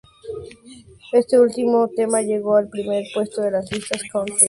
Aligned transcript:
Este 1.11 1.39
último 1.39 1.87
tema 1.95 2.23
llegó 2.23 2.55
al 2.55 2.69
primer 2.69 3.03
puesto 3.13 3.43
de 3.43 3.51
las 3.51 3.71
listas 3.71 4.01
"country". 4.11 4.33